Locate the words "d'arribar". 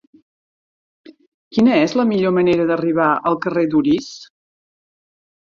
2.71-3.11